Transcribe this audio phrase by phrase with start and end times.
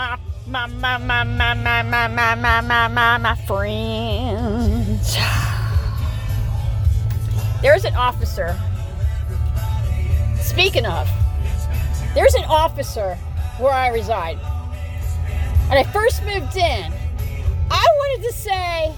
[0.00, 5.16] my my my my my my my my my my my friends.
[7.60, 8.58] There's an officer.
[10.40, 11.08] Speaking of,
[12.14, 13.16] there's an officer
[13.58, 14.38] where I reside.
[15.68, 16.92] When I first moved in,
[17.70, 18.94] I wanted to say,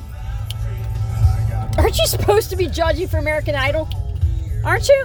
[1.79, 3.89] aren't you supposed to be judging for American Idol?
[4.65, 5.05] Aren't you?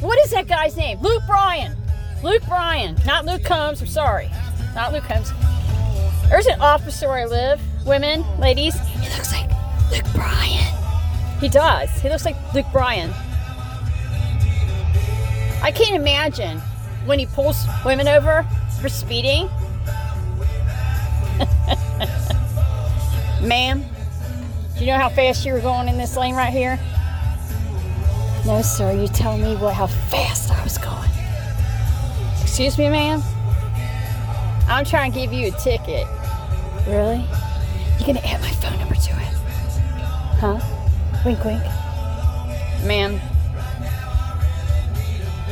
[0.00, 1.00] What is that guy's name?
[1.00, 1.76] Luke Bryan.
[2.22, 3.80] Luke Bryan, not Luke Combs.
[3.80, 4.30] I'm sorry,
[4.74, 5.32] not Luke Combs.
[6.28, 7.60] There's an officer where I live.
[7.86, 9.48] Women, ladies, he looks like
[9.90, 10.74] Luke Bryan.
[11.40, 11.90] He does.
[12.00, 13.10] He looks like Luke Bryan.
[15.62, 16.58] I can't imagine
[17.04, 18.46] when he pulls women over
[18.80, 19.48] for speeding.
[23.42, 23.84] Ma'am,
[24.76, 26.78] do you know how fast you were going in this lane right here?
[28.46, 28.92] No, sir.
[28.92, 31.10] You tell me what how fast I was going.
[32.40, 33.22] Excuse me, ma'am?
[34.70, 36.06] I'm trying to give you a ticket.
[36.86, 37.24] Really?
[37.98, 39.34] You're gonna add my phone number to it?
[40.38, 40.60] Huh?
[41.26, 41.60] Wink, wink.
[42.86, 43.20] Ma'am,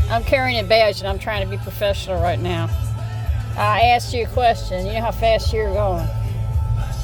[0.09, 2.71] I'm carrying a badge and I'm trying to be professional right now.
[3.57, 4.87] I asked you a question.
[4.87, 6.07] You know how fast you're going?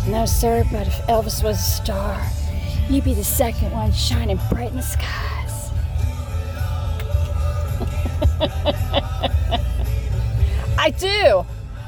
[0.06, 2.24] No, sir, but if Elvis was a star,
[2.89, 5.70] you'd be the second one shining bright in the skies.
[10.78, 11.44] I do.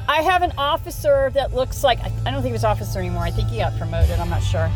[0.09, 3.23] I have an officer that looks like I don't think he was officer anymore.
[3.23, 4.19] I think he got promoted.
[4.19, 4.71] I'm not sure.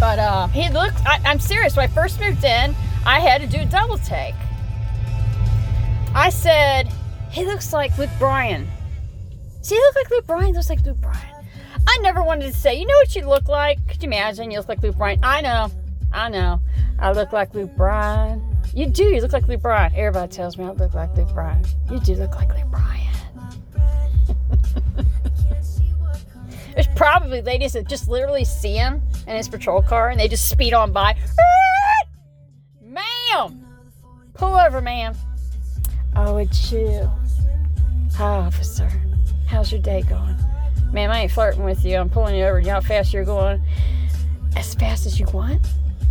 [0.00, 1.04] But uh, he looked.
[1.06, 1.76] I, I'm serious.
[1.76, 2.74] When I first moved in,
[3.06, 4.34] I had to do a double take.
[6.14, 6.88] I said,
[7.30, 8.66] "He looks like Luke Bryan."
[9.62, 10.54] See, he look like Luke Bryan.
[10.54, 11.46] Looks like Luke Bryan.
[11.86, 13.78] I never wanted to say, you know what you look like?
[13.88, 14.50] Could you imagine?
[14.50, 15.20] You look like Luke Bryan.
[15.22, 15.70] I know.
[16.12, 16.60] I know.
[16.98, 18.42] I look like Luke Bryan.
[18.74, 19.04] You do.
[19.04, 19.92] You look like Luke Bryan.
[19.94, 21.64] Everybody tells me I look like Luke Bryan.
[21.90, 23.13] You do look like Luke Bryan.
[26.74, 30.48] There's probably ladies that just literally see him in his patrol car and they just
[30.48, 31.16] speed on by.
[32.82, 33.64] Ma'am!
[34.34, 35.14] Pull over, ma'am.
[36.16, 37.10] Oh, it's you.
[38.16, 38.90] Hi, officer.
[39.46, 40.36] How's your day going?
[40.92, 41.96] Ma'am, I ain't flirting with you.
[41.96, 42.58] I'm pulling you over.
[42.58, 43.62] You know how fast you're going?
[44.56, 45.66] As fast as you want?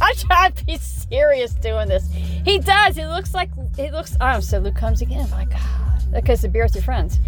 [0.00, 2.10] I try to be serious doing this.
[2.12, 2.96] He does.
[2.96, 4.16] He looks like he looks.
[4.20, 5.28] Oh, so Luke Combs again.
[5.30, 7.18] My God, because the beer with your friends.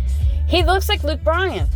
[0.46, 1.68] He looks like Luke Bryan.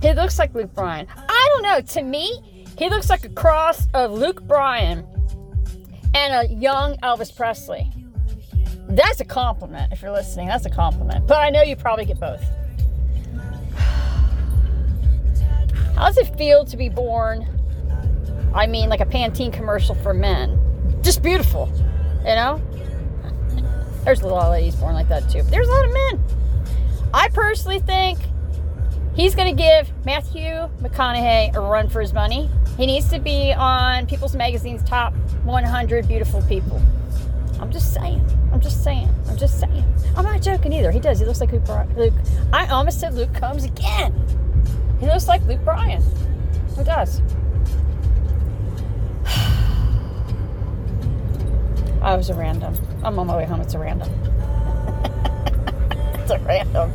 [0.00, 1.06] He looks like Luke Bryan.
[1.16, 1.80] I don't know.
[1.80, 5.04] To me, he looks like a cross of Luke Bryan
[6.14, 7.90] and a young Elvis Presley.
[8.88, 10.46] That's a compliment if you're listening.
[10.48, 11.26] That's a compliment.
[11.26, 12.42] But I know you probably get both.
[15.96, 17.48] How does it feel to be born?
[18.54, 20.58] I mean, like a Pantene commercial for men.
[21.02, 21.70] Just beautiful,
[22.20, 22.60] you know?
[24.04, 25.42] There's a lot of ladies born like that too.
[25.42, 26.24] But there's a lot of men.
[27.14, 28.18] I personally think
[29.14, 32.50] he's going to give Matthew McConaughey a run for his money.
[32.76, 35.14] He needs to be on People's Magazine's top
[35.44, 36.82] 100 beautiful people.
[37.60, 38.24] I'm just saying.
[38.52, 39.08] I'm just saying.
[39.28, 39.84] I'm just saying.
[40.16, 40.90] I'm not joking either.
[40.90, 41.18] He does.
[41.18, 41.66] He looks like Luke.
[41.96, 42.14] Luke.
[42.52, 44.12] I almost said Luke Combs again.
[45.00, 46.02] He looks like Luke Bryan.
[46.76, 47.22] He does.
[52.02, 52.74] I was a random.
[53.02, 53.60] I'm on my way home.
[53.62, 54.10] It's a random.
[56.30, 56.92] It's random.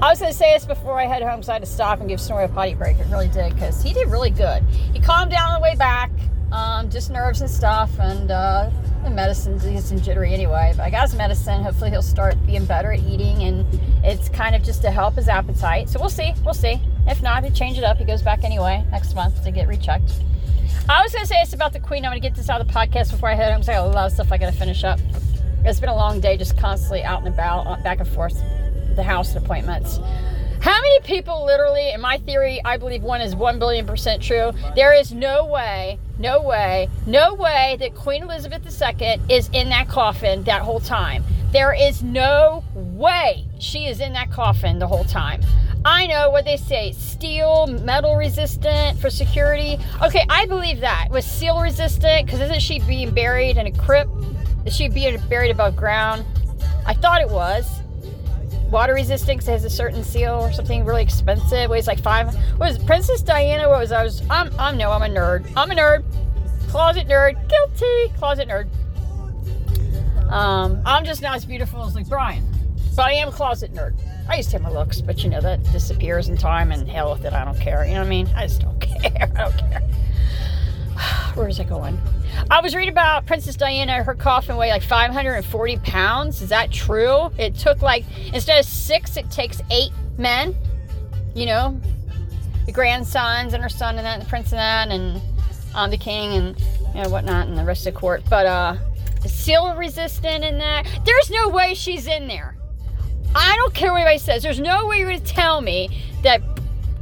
[0.00, 2.00] I was going to say this before I head home, so I had to stop
[2.00, 2.98] and give Snorri a potty break.
[2.98, 4.62] It really did, because he did really good.
[4.92, 6.10] He calmed down on the way back,
[6.52, 8.70] um, just nerves and stuff, and uh,
[9.02, 10.72] the medicine, he's in jittery anyway.
[10.76, 11.62] But I got his medicine.
[11.62, 13.66] Hopefully, he'll start being better at eating, and
[14.04, 15.88] it's kind of just to help his appetite.
[15.88, 16.34] So we'll see.
[16.44, 16.80] We'll see.
[17.06, 17.98] If not, he change it up.
[17.98, 20.12] He goes back anyway next month to get rechecked.
[20.88, 22.04] I was going to say this about the Queen.
[22.04, 23.74] I'm going to get this out of the podcast before I head home because I
[23.74, 25.00] got a lot of stuff I got to finish up.
[25.64, 28.40] It's been a long day, just constantly out and about, back and forth,
[29.00, 29.98] the house appointments.
[30.60, 34.52] How many people literally, in my theory, I believe one is 1 billion percent true.
[34.76, 39.88] There is no way, no way, no way that Queen Elizabeth II is in that
[39.88, 41.24] coffin that whole time.
[41.50, 45.40] There is no way she is in that coffin the whole time.
[45.86, 49.78] I know what they say steel, metal resistant for security.
[50.02, 51.08] Okay, I believe that.
[51.10, 54.10] Was seal resistant because isn't she being buried in a crypt?
[54.66, 56.26] Is she being buried above ground?
[56.84, 57.79] I thought it was.
[58.70, 61.70] Water resistant has a certain seal or something really expensive.
[61.70, 62.34] Weighs like five.
[62.56, 63.68] What was it, Princess Diana?
[63.68, 64.22] What was I was?
[64.30, 64.52] I'm.
[64.58, 64.92] I'm no.
[64.92, 65.50] I'm a nerd.
[65.56, 66.04] I'm a nerd.
[66.68, 67.34] Closet nerd.
[67.48, 68.16] Guilty.
[68.16, 68.68] Closet nerd.
[70.30, 72.46] Um, I'm just not as beautiful as like Brian,
[72.94, 73.94] but I am a closet nerd.
[74.28, 77.12] I used to have my looks, but you know that disappears in time and hell
[77.12, 77.32] with it.
[77.32, 77.84] I don't care.
[77.84, 78.28] You know what I mean?
[78.36, 79.28] I just don't care.
[79.34, 79.82] I don't care.
[81.34, 81.98] where was I going?
[82.50, 84.02] I was reading about Princess Diana.
[84.02, 86.42] Her coffin weighed like 540 pounds.
[86.42, 87.30] Is that true?
[87.38, 90.54] It took like instead of six, it takes eight men.
[91.34, 91.80] You know,
[92.66, 95.20] the grandsons and her son and that, and the prince and that, and
[95.74, 96.60] um, the king and
[96.94, 98.22] you know, whatnot, and the rest of the court.
[98.28, 98.76] But uh,
[99.26, 100.86] seal resistant and that.
[101.04, 102.56] There's no way she's in there.
[103.34, 104.42] I don't care what anybody says.
[104.42, 106.42] There's no way you're going to tell me that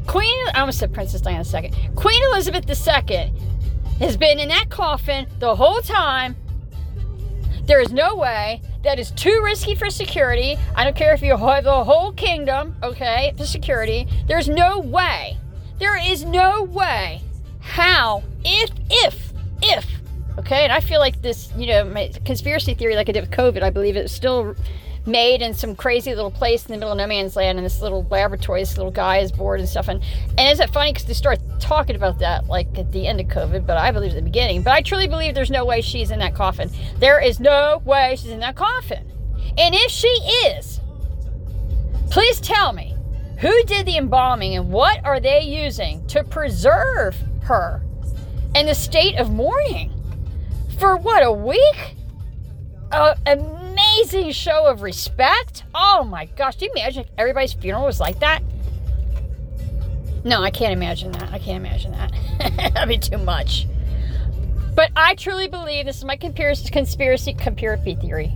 [0.06, 1.70] Queen, I almost said Princess Diana II.
[1.94, 3.32] Queen Elizabeth II
[3.98, 6.36] has been in that coffin the whole time.
[7.64, 10.56] There is no way that is too risky for security.
[10.74, 14.08] I don't care if you have the whole kingdom, okay, for security.
[14.26, 15.36] There's no way.
[15.78, 17.22] There is no way
[17.60, 19.86] how, if, if, if,
[20.38, 23.30] okay, and I feel like this, you know, my conspiracy theory like I did with
[23.30, 24.56] COVID, I believe it's still
[25.04, 27.80] made in some crazy little place in the middle of no man's land in this
[27.80, 28.60] little laboratory.
[28.60, 29.88] This little guy is bored and stuff.
[29.88, 30.02] And,
[30.36, 33.26] and is it funny because they start talking about that like at the end of
[33.26, 34.62] COVID, but I believe at the beginning.
[34.62, 36.70] But I truly believe there's no way she's in that coffin.
[36.98, 39.10] There is no way she's in that coffin.
[39.58, 40.80] And if she is,
[42.10, 42.96] please tell me
[43.38, 47.82] who did the embalming and what are they using to preserve her
[48.54, 49.92] in the state of mourning
[50.78, 51.96] for what a week?
[52.90, 55.64] Uh, amazing show of respect.
[55.74, 58.42] Oh my gosh, do you imagine everybody's funeral was like that?
[60.24, 61.32] No, I can't imagine that.
[61.32, 62.12] I can't imagine that.
[62.74, 63.66] That'd be too much.
[64.74, 68.34] But I truly believe this is my conspiracy, conspiracy, conspiracy theory.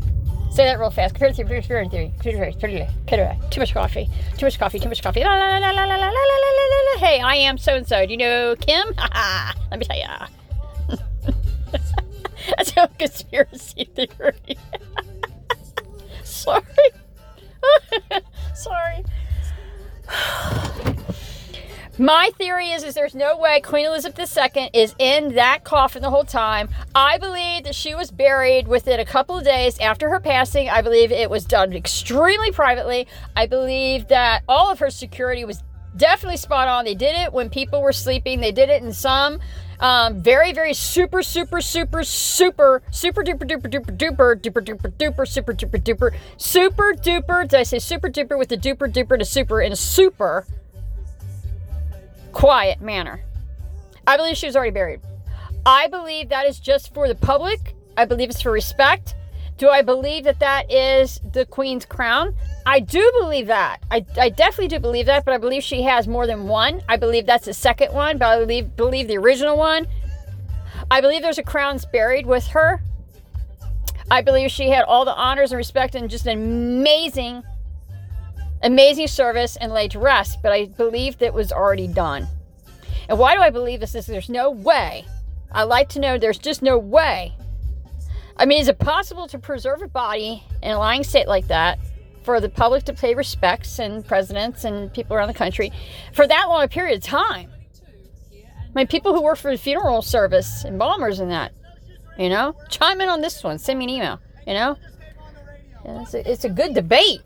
[0.51, 1.15] Say that real fast.
[1.15, 3.39] Conspiracy, conspiracy theory, conspiracy theory.
[3.51, 4.09] Too much coffee.
[4.37, 4.79] Too much coffee.
[4.79, 5.21] Too much coffee.
[5.21, 8.05] La, la, la, la, la, la, la, la, Hey, I am so and so.
[8.05, 8.87] Do you know Kim?
[9.71, 10.27] Let me tell ya.
[12.57, 14.59] That's a conspiracy theory.
[16.23, 16.63] Sorry.
[18.55, 19.05] Sorry.
[21.99, 26.09] My theory is, is there's no way Queen Elizabeth II is in that coffin the
[26.09, 26.71] whole time.
[26.95, 30.71] I believe that she was buried within a couple of days after her passing.
[30.71, 33.07] I believe it was done extremely privately.
[33.37, 35.63] I believe that all of her security was
[35.95, 36.87] definitely spot on.
[36.87, 38.41] They did it when people were sleeping.
[38.41, 39.39] They did it in some
[39.81, 45.29] um, very, very super, super, super, super, super duper, duper, duper, duper, duper, duper, duper,
[45.29, 47.49] super duper, duper, super duper.
[47.49, 50.47] Did I say super duper with the duper, duper to super in a super
[52.33, 53.23] quiet manner?
[54.07, 55.01] I believe she was already buried.
[55.65, 57.75] I believe that is just for the public.
[57.97, 59.15] I believe it's for respect.
[59.59, 62.35] Do I believe that that is the queen's crown?
[62.67, 63.81] I do believe that.
[63.91, 66.83] I, I definitely do believe that, but I believe she has more than one.
[66.89, 69.87] I believe that's the second one, but I believe believe the original one.
[70.91, 72.83] I believe there's a crown buried with her.
[74.11, 77.45] I believe she had all the honors and respect and just an amazing,
[78.63, 80.39] amazing service and laid to rest.
[80.43, 82.29] But I believe that was already done.
[83.09, 83.95] And why do I believe this?
[83.95, 85.05] Is there's no way.
[85.51, 87.35] I like to know there's just no way.
[88.37, 91.79] I mean, is it possible to preserve a body in a lying state like that?
[92.23, 95.73] for the public to pay respects and presidents and people around the country
[96.13, 97.51] for that long a period of time.
[98.33, 101.53] I mean, people who work for the funeral service, embalmers and that,
[102.19, 103.59] you know, chime in on this one.
[103.59, 104.79] Send me an email, you know.
[105.85, 107.21] It's a, it's a good debate.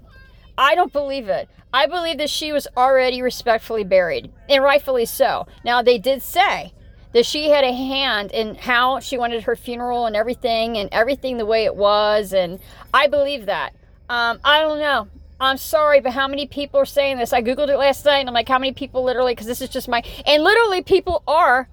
[0.58, 1.49] I don't believe it.
[1.73, 5.47] I believe that she was already respectfully buried, and rightfully so.
[5.64, 6.73] Now, they did say
[7.12, 11.37] that she had a hand in how she wanted her funeral and everything, and everything
[11.37, 12.61] the way it was, and
[12.94, 13.75] I believe that.
[14.08, 15.08] Um, I don't know.
[15.39, 17.32] I'm sorry, but how many people are saying this?
[17.32, 19.69] I Googled it last night and I'm like, how many people literally, because this is
[19.69, 21.69] just my, and literally people are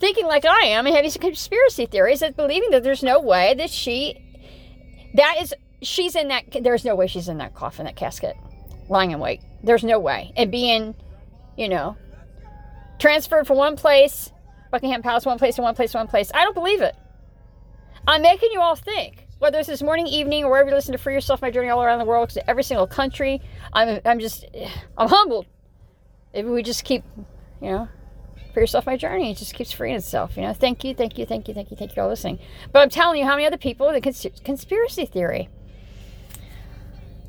[0.00, 3.54] thinking like I am and having some conspiracy theories that believing that there's no way
[3.54, 4.18] that she,
[5.14, 8.36] that is, she's in that, there's no way she's in that coffin, that casket,
[8.88, 9.40] lying in wait.
[9.62, 10.32] There's no way.
[10.36, 10.94] And being,
[11.56, 11.96] you know,
[12.98, 14.32] transferred from one place,
[14.70, 16.30] Buckingham Palace, one place to one place to one place.
[16.34, 16.94] I don't believe it.
[18.06, 20.98] I'm making you all think whether it's this morning, evening, or wherever you listen to
[20.98, 23.40] Free Yourself, my journey all around the world, to every single country.
[23.72, 24.44] I'm, I'm just,
[24.98, 25.46] I'm humbled.
[26.34, 27.02] If we just keep,
[27.62, 27.88] you know,
[28.52, 30.36] Free Yourself, my journey, it just keeps freeing itself.
[30.36, 32.38] You know, thank you, thank you, thank you, thank you, thank you for listening.
[32.70, 35.48] But I'm telling you, how many other people the cons- conspiracy theory?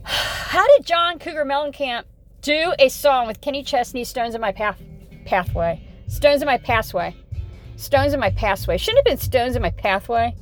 [0.03, 2.03] How did John Cougar Mellencamp
[2.41, 4.81] do a song with Kenny Chesney, Stones in My Path,
[5.25, 5.81] Pathway?
[6.07, 7.15] Stones in My Pathway.
[7.75, 8.77] Stones in My Pathway.
[8.77, 10.35] Shouldn't have been Stones in My Pathway.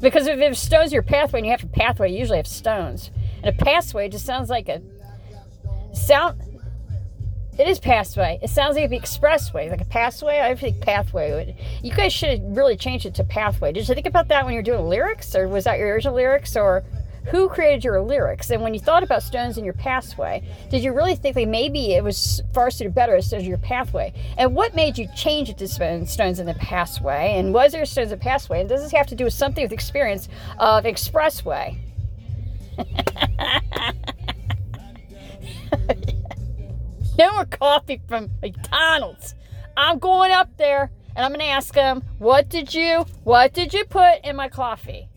[0.00, 3.10] Because if stones are your pathway and you have a pathway, you usually have stones.
[3.42, 4.82] And a pathway just sounds like a
[5.94, 6.42] sound.
[7.58, 8.38] It is pathway.
[8.42, 10.40] It sounds like the expressway, like a pathway.
[10.40, 11.56] I think pathway.
[11.82, 13.72] You guys should really change it to pathway.
[13.72, 16.56] Did you think about that when you're doing lyrics, or was that your original lyrics,
[16.56, 16.84] or
[17.28, 18.50] who created your lyrics?
[18.50, 21.94] And when you thought about Stones in your pathway, did you really think like maybe
[21.94, 24.12] it was far suited better as your pathway?
[24.38, 27.34] And what made you change it to Stones in the pathway?
[27.36, 28.60] And was there Stones in the pathway?
[28.60, 30.28] And does this have to do with something with experience
[30.58, 31.78] of Expressway?
[37.18, 39.34] no more coffee from McDonald's.
[39.76, 43.74] I'm going up there and I'm going to ask them, "What did you what did
[43.74, 45.08] you put in my coffee?"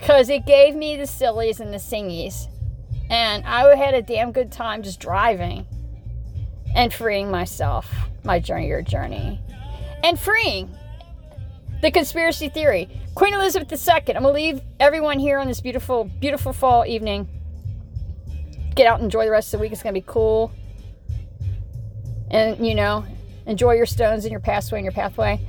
[0.00, 2.48] Cuz it gave me the sillies and the singies.
[3.08, 5.66] And I had a damn good time just driving
[6.74, 7.92] and freeing myself,
[8.24, 9.40] my journey your journey.
[10.02, 10.76] And freeing
[11.82, 12.88] the conspiracy theory.
[13.14, 14.14] Queen Elizabeth II.
[14.14, 17.28] I'm going to leave everyone here on this beautiful beautiful fall evening.
[18.74, 19.72] Get out and enjoy the rest of the week.
[19.72, 20.52] It's going to be cool.
[22.30, 23.06] And you know,
[23.46, 25.40] enjoy your stones and your pathway and your pathway.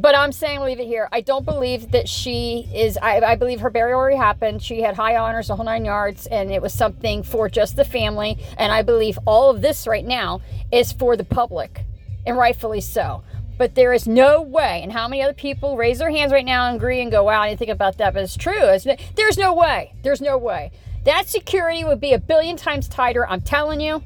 [0.00, 1.10] But I'm saying leave it here.
[1.12, 2.96] I don't believe that she is.
[3.02, 4.62] I, I, believe her burial already happened.
[4.62, 7.84] She had high honors, the whole nine yards, and it was something for just the
[7.84, 8.38] family.
[8.56, 10.40] And I believe all of this right now
[10.72, 11.84] is for the public,
[12.24, 13.22] and rightfully so.
[13.58, 14.80] But there is no way.
[14.82, 17.42] And how many other people raise their hands right now and agree and go, "Wow,
[17.42, 18.78] I didn't think about that," but it's true.
[19.16, 19.92] There's no way.
[20.02, 20.70] There's no way.
[21.04, 23.28] That security would be a billion times tighter.
[23.28, 24.02] I'm telling you.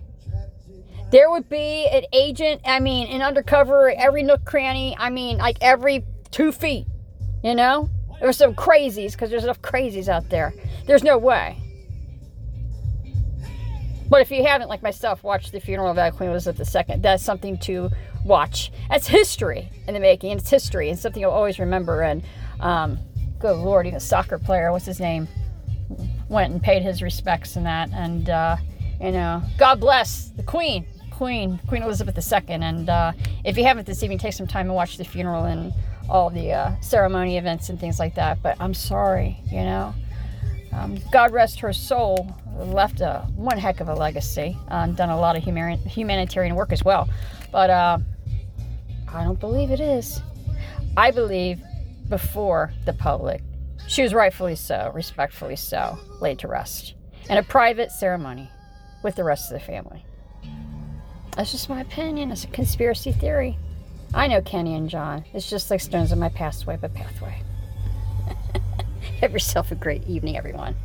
[1.14, 5.58] There would be an agent, I mean, an undercover, every nook cranny, I mean, like
[5.60, 6.88] every two feet,
[7.40, 7.88] you know?
[8.20, 10.52] There's some crazies, because there's enough crazies out there.
[10.88, 11.56] There's no way.
[14.08, 17.58] But if you haven't, like myself, watched the funeral of Queen Elizabeth II, that's something
[17.58, 17.90] to
[18.24, 18.72] watch.
[18.90, 22.02] That's history in the making, it's history, and something you'll always remember.
[22.02, 22.24] And
[22.58, 22.98] um,
[23.38, 25.28] good lord, even a soccer player, what's his name,
[26.28, 27.90] went and paid his respects and that.
[27.92, 28.56] And, uh,
[29.00, 30.84] you know, God bless the Queen.
[31.16, 32.42] Queen, Queen Elizabeth II.
[32.48, 33.12] And uh,
[33.44, 35.72] if you haven't this evening, take some time and watch the funeral and
[36.08, 38.42] all the uh, ceremony events and things like that.
[38.42, 39.94] But I'm sorry, you know.
[40.72, 42.34] Um, God rest her soul.
[42.56, 44.56] Left a one heck of a legacy.
[44.68, 47.08] Done a lot of humanitarian work as well.
[47.52, 47.98] But uh,
[49.12, 50.20] I don't believe it is.
[50.96, 51.60] I believe
[52.08, 53.40] before the public,
[53.86, 56.94] she was rightfully so, respectfully so, laid to rest
[57.30, 58.50] in a private ceremony
[59.02, 60.04] with the rest of the family.
[61.36, 62.30] That's just my opinion.
[62.30, 63.58] It's a conspiracy theory.
[64.14, 65.24] I know Kenny and John.
[65.32, 67.42] It's just like stones in my pathway, but pathway.
[69.20, 70.76] Have yourself a great evening, everyone.